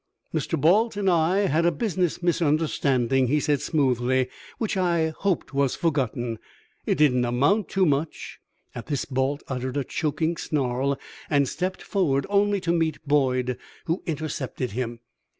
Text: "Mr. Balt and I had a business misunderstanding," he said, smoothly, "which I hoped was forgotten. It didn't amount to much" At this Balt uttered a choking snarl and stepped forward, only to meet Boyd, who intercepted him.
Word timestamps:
"Mr. 0.33 0.59
Balt 0.59 0.97
and 0.97 1.07
I 1.07 1.41
had 1.41 1.63
a 1.63 1.71
business 1.71 2.23
misunderstanding," 2.23 3.27
he 3.27 3.39
said, 3.39 3.61
smoothly, 3.61 4.29
"which 4.57 4.75
I 4.75 5.13
hoped 5.19 5.53
was 5.53 5.75
forgotten. 5.75 6.39
It 6.87 6.95
didn't 6.95 7.23
amount 7.23 7.69
to 7.77 7.85
much" 7.85 8.39
At 8.73 8.87
this 8.87 9.05
Balt 9.05 9.43
uttered 9.47 9.77
a 9.77 9.83
choking 9.83 10.37
snarl 10.37 10.97
and 11.29 11.47
stepped 11.47 11.83
forward, 11.83 12.25
only 12.31 12.59
to 12.61 12.71
meet 12.73 12.97
Boyd, 13.07 13.59
who 13.85 14.01
intercepted 14.07 14.71
him. 14.71 15.01